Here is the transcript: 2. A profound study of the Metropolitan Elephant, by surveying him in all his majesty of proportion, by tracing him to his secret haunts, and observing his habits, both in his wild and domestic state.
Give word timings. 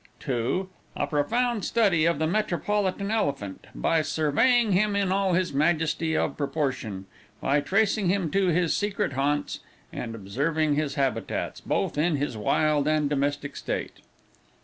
2. 0.21 0.67
A 0.95 1.05
profound 1.05 1.63
study 1.63 2.05
of 2.05 2.17
the 2.17 2.25
Metropolitan 2.25 3.11
Elephant, 3.11 3.67
by 3.75 4.01
surveying 4.01 4.71
him 4.71 4.95
in 4.95 5.11
all 5.11 5.33
his 5.33 5.53
majesty 5.53 6.17
of 6.17 6.35
proportion, 6.35 7.05
by 7.39 7.61
tracing 7.61 8.09
him 8.09 8.31
to 8.31 8.47
his 8.47 8.75
secret 8.75 9.13
haunts, 9.13 9.59
and 9.93 10.15
observing 10.15 10.73
his 10.73 10.95
habits, 10.95 11.61
both 11.63 11.99
in 11.99 12.15
his 12.15 12.35
wild 12.35 12.87
and 12.87 13.11
domestic 13.11 13.55
state. 13.55 13.97